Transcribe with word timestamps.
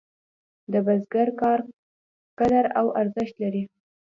د 0.71 0.73
بزګر 0.85 1.27
کار 1.41 1.59
قدر 2.39 2.65
او 2.79 2.85
ارزښت 3.01 3.35
لري. 3.43 3.63